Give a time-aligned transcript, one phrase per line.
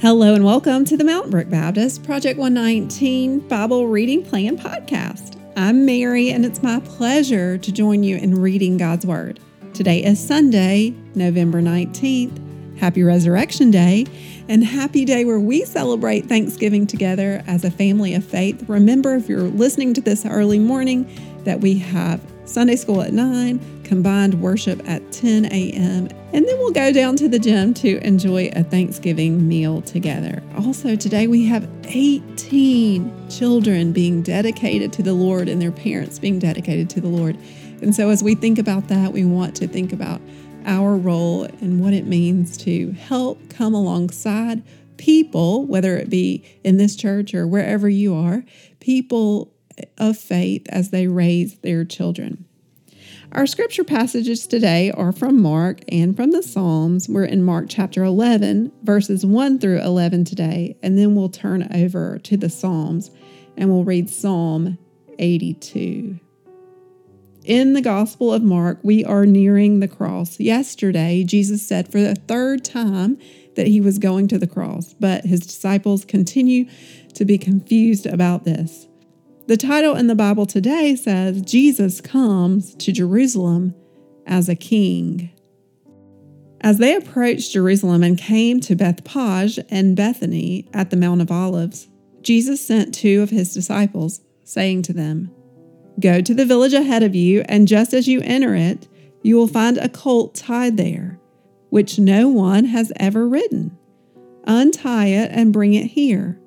[0.00, 5.36] Hello and welcome to the Mountain Brook Baptist Project 119 Bible Reading Plan Podcast.
[5.56, 9.40] I'm Mary and it's my pleasure to join you in reading God's Word.
[9.74, 12.78] Today is Sunday, November 19th.
[12.78, 14.06] Happy Resurrection Day
[14.48, 18.68] and happy day where we celebrate Thanksgiving together as a family of faith.
[18.68, 21.10] Remember, if you're listening to this early morning,
[21.42, 26.72] that we have Sunday school at 9, combined worship at 10 a.m., and then we'll
[26.72, 30.42] go down to the gym to enjoy a Thanksgiving meal together.
[30.56, 36.38] Also, today we have 18 children being dedicated to the Lord and their parents being
[36.38, 37.36] dedicated to the Lord.
[37.82, 40.20] And so, as we think about that, we want to think about
[40.64, 44.62] our role and what it means to help come alongside
[44.96, 48.44] people, whether it be in this church or wherever you are,
[48.80, 49.52] people
[49.98, 52.44] of faith as they raise their children.
[53.32, 57.10] Our scripture passages today are from Mark and from the Psalms.
[57.10, 62.18] We're in Mark chapter 11, verses 1 through 11 today, and then we'll turn over
[62.20, 63.10] to the Psalms
[63.56, 64.78] and we'll read Psalm
[65.18, 66.18] 82.
[67.44, 70.40] In the Gospel of Mark, we are nearing the cross.
[70.40, 73.18] Yesterday, Jesus said for the third time
[73.56, 76.66] that he was going to the cross, but his disciples continue
[77.14, 78.87] to be confused about this.
[79.48, 83.74] The title in the Bible today says Jesus comes to Jerusalem
[84.26, 85.30] as a king.
[86.60, 91.88] As they approached Jerusalem and came to Bethphage and Bethany at the Mount of Olives,
[92.20, 95.30] Jesus sent two of his disciples, saying to them,
[95.98, 98.86] Go to the village ahead of you, and just as you enter it,
[99.22, 101.18] you will find a colt tied there,
[101.70, 103.78] which no one has ever ridden.
[104.44, 106.38] Untie it and bring it here.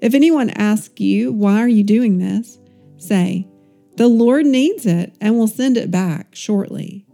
[0.00, 2.58] If anyone asks you, Why are you doing this?
[2.96, 3.48] say,
[3.96, 7.06] The Lord needs it and will send it back shortly.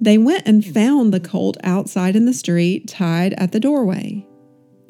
[0.00, 4.26] They went and found the colt outside in the street, tied at the doorway.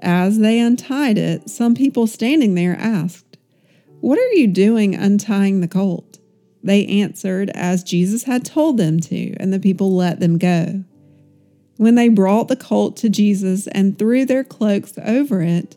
[0.00, 3.38] As they untied it, some people standing there asked,
[4.00, 6.18] What are you doing untying the colt?
[6.62, 10.84] They answered as Jesus had told them to, and the people let them go.
[11.76, 15.76] When they brought the colt to Jesus and threw their cloaks over it,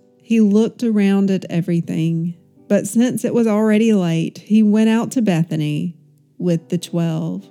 [0.31, 2.37] He looked around at everything,
[2.69, 5.97] but since it was already late, he went out to Bethany
[6.37, 7.45] with the twelve.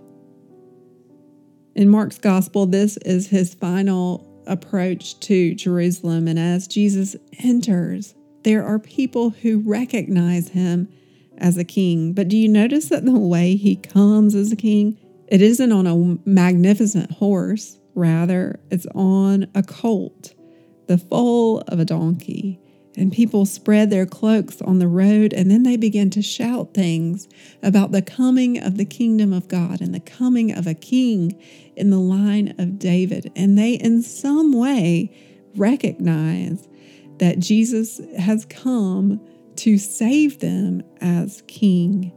[1.75, 6.27] In Mark's gospel, this is his final approach to Jerusalem.
[6.27, 8.15] And as Jesus enters,
[8.45, 10.89] there are people who recognize him
[11.37, 12.15] as a king.
[12.15, 14.97] But do you notice that the way he comes as a king,
[15.29, 20.33] it isn't on a magnificent horse, rather, it's on a colt,
[20.87, 22.59] the foal of a donkey.
[22.97, 27.29] And people spread their cloaks on the road, and then they begin to shout things
[27.63, 31.41] about the coming of the kingdom of God and the coming of a king
[31.77, 33.31] in the line of David.
[33.37, 35.17] And they, in some way,
[35.55, 36.69] recognize
[37.19, 39.21] that Jesus has come
[39.57, 42.13] to save them as king.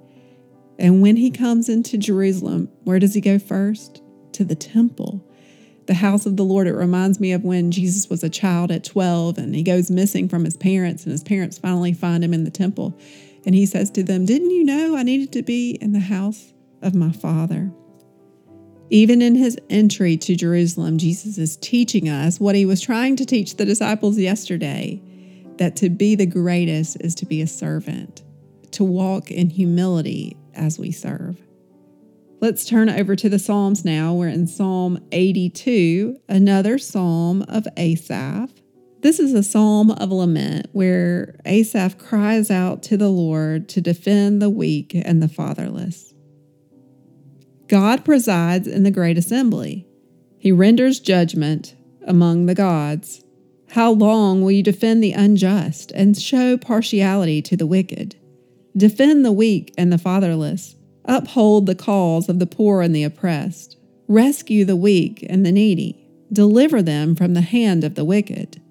[0.80, 4.02] And when he comes into Jerusalem, where does he go first?
[4.34, 5.24] To the temple
[5.88, 8.84] the house of the Lord, it reminds me of when Jesus was a child at
[8.84, 12.44] 12 and he goes missing from his parents, and his parents finally find him in
[12.44, 12.98] the temple.
[13.46, 16.54] And he says to them, Didn't you know I needed to be in the house
[16.82, 17.72] of my father?
[18.90, 23.26] Even in his entry to Jerusalem, Jesus is teaching us what he was trying to
[23.26, 25.02] teach the disciples yesterday
[25.58, 28.24] that to be the greatest is to be a servant,
[28.72, 31.42] to walk in humility as we serve.
[32.44, 34.14] Let's turn over to the Psalms now.
[34.14, 38.50] We're in Psalm 82, another psalm of Asaph.
[39.00, 44.42] This is a psalm of lament where Asaph cries out to the Lord to defend
[44.42, 46.14] the weak and the fatherless.
[47.70, 49.88] God presides in the great assembly.
[50.38, 53.24] He renders judgment among the gods.
[53.70, 58.18] How long will you defend the unjust and show partiality to the wicked?
[58.76, 63.78] Defend the weak and the fatherless Uphold the cause of the poor and the oppressed.
[64.08, 66.08] Rescue the weak and the needy.
[66.32, 68.62] Deliver them from the hand of the wicked.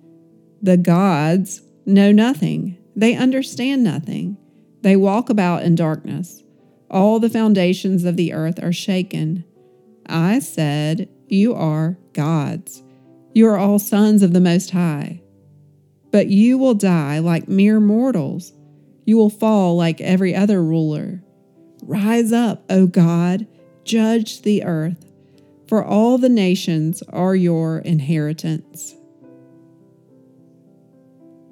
[0.60, 4.36] The gods know nothing, they understand nothing.
[4.82, 6.42] They walk about in darkness.
[6.90, 9.44] All the foundations of the earth are shaken.
[10.06, 12.82] I said, You are gods.
[13.32, 15.22] You are all sons of the Most High.
[16.10, 18.52] But you will die like mere mortals.
[19.06, 21.21] You will fall like every other ruler.
[21.82, 23.46] Rise up, O God,
[23.84, 25.04] judge the earth,
[25.66, 28.94] for all the nations are your inheritance.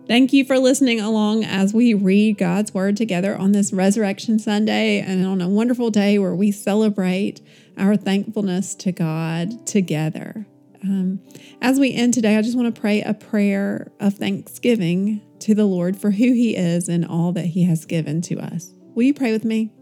[0.06, 5.00] Thank you for listening along as we read God's Word together on this Resurrection Sunday
[5.00, 7.40] and on a wonderful day where we celebrate
[7.76, 10.46] our thankfulness to God together.
[10.82, 11.20] Um,
[11.60, 15.64] as we end today, I just want to pray a prayer of thanksgiving to the
[15.64, 18.72] Lord for who He is and all that He has given to us.
[18.94, 19.72] Will you pray with me?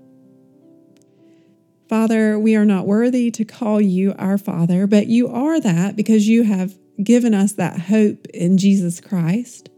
[1.88, 6.29] Father, we are not worthy to call you our Father, but you are that because
[6.29, 9.70] you have given us that hope in Jesus Christ.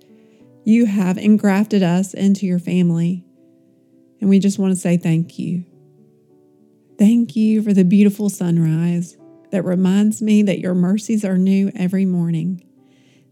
[0.64, 3.24] You have engrafted us into your family.
[4.20, 5.64] And we just want to say thank you.
[6.98, 9.16] Thank you for the beautiful sunrise
[9.52, 12.64] that reminds me that your mercies are new every morning.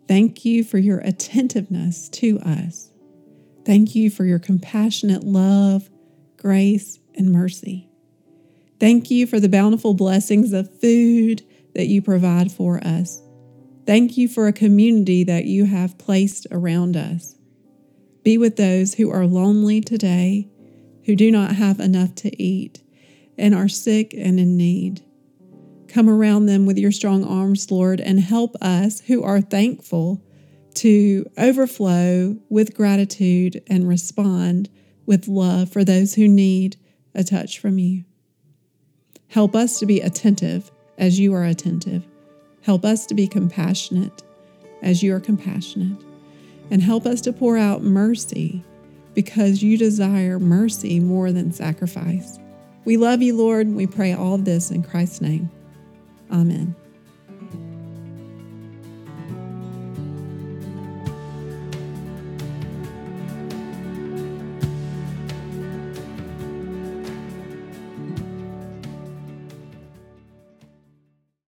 [0.06, 2.90] Thank you for your attentiveness to us.
[3.66, 5.90] Thank you for your compassionate love,
[6.38, 7.87] grace, and mercy.
[8.80, 11.42] Thank you for the bountiful blessings of food
[11.74, 13.20] that you provide for us.
[13.86, 17.34] Thank you for a community that you have placed around us.
[18.22, 20.48] Be with those who are lonely today,
[21.06, 22.82] who do not have enough to eat,
[23.36, 25.02] and are sick and in need.
[25.88, 30.22] Come around them with your strong arms, Lord, and help us who are thankful
[30.74, 34.68] to overflow with gratitude and respond
[35.06, 36.76] with love for those who need
[37.14, 38.04] a touch from you.
[39.28, 42.02] Help us to be attentive as you are attentive.
[42.62, 44.22] Help us to be compassionate
[44.82, 45.98] as you are compassionate.
[46.70, 48.62] And help us to pour out mercy
[49.14, 52.38] because you desire mercy more than sacrifice.
[52.84, 53.68] We love you, Lord.
[53.68, 55.50] We pray all this in Christ's name.
[56.30, 56.74] Amen.